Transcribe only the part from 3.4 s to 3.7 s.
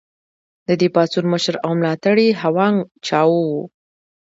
و.